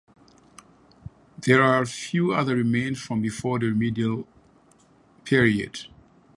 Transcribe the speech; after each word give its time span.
There 1.37 1.61
are 1.61 1.85
few 1.85 2.33
other 2.33 2.55
remains 2.55 2.99
from 2.99 3.21
before 3.21 3.59
the 3.59 3.67
medieval 3.69 4.27
period. 5.25 5.81